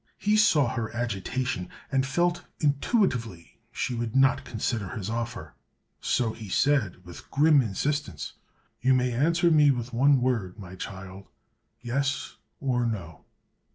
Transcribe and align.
He 0.17 0.35
saw 0.35 0.69
her 0.73 0.91
agitation 0.95 1.69
and 1.91 2.07
felt 2.07 2.43
intuitively 2.59 3.59
she 3.71 3.93
would 3.93 4.15
not 4.15 4.43
consider 4.43 4.89
his 4.89 5.11
offer. 5.11 5.53
So 5.99 6.33
he 6.33 6.49
said, 6.49 7.05
with 7.05 7.29
grim 7.29 7.61
insistence: 7.61 8.33
"You 8.81 8.95
may 8.95 9.11
answer 9.13 9.51
me 9.51 9.69
with 9.69 9.93
one 9.93 10.19
word, 10.19 10.57
my 10.57 10.73
child; 10.73 11.27
yes 11.83 12.37
or 12.59 12.83
no." 12.87 13.25